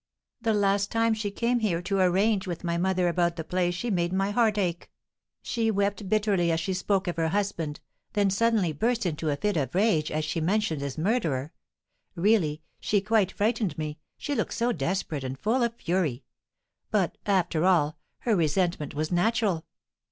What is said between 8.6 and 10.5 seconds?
burst into a fit of rage as she